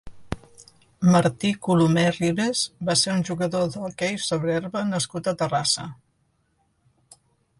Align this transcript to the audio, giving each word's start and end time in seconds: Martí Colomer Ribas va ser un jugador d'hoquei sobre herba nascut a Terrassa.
Martí 1.15 1.51
Colomer 1.67 2.05
Ribas 2.15 2.63
va 2.89 2.95
ser 3.03 3.11
un 3.17 3.21
jugador 3.29 3.69
d'hoquei 3.75 4.17
sobre 4.27 4.55
herba 4.55 4.83
nascut 4.95 5.31
a 5.33 5.37
Terrassa. 5.43 5.89